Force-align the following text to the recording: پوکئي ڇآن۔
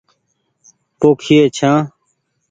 پوکئي 0.99 1.35
ڇآن۔ 1.57 1.73